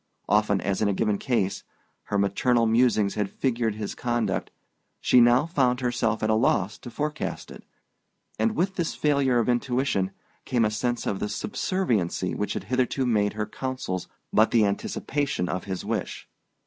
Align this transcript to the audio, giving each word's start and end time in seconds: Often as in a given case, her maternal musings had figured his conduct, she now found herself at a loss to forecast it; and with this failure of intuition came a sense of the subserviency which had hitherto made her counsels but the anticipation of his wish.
Often 0.27 0.61
as 0.61 0.81
in 0.81 0.87
a 0.87 0.95
given 0.95 1.19
case, 1.19 1.63
her 2.05 2.17
maternal 2.17 2.65
musings 2.65 3.13
had 3.13 3.29
figured 3.29 3.75
his 3.75 3.93
conduct, 3.93 4.49
she 4.99 5.21
now 5.21 5.45
found 5.45 5.79
herself 5.79 6.23
at 6.23 6.29
a 6.31 6.33
loss 6.33 6.79
to 6.79 6.89
forecast 6.89 7.51
it; 7.51 7.63
and 8.39 8.55
with 8.55 8.77
this 8.77 8.95
failure 8.95 9.37
of 9.37 9.47
intuition 9.47 10.09
came 10.43 10.65
a 10.65 10.71
sense 10.71 11.05
of 11.05 11.19
the 11.19 11.29
subserviency 11.29 12.33
which 12.33 12.53
had 12.55 12.63
hitherto 12.63 13.05
made 13.05 13.33
her 13.33 13.45
counsels 13.45 14.07
but 14.33 14.49
the 14.49 14.65
anticipation 14.65 15.47
of 15.47 15.65
his 15.65 15.85
wish. 15.85 16.27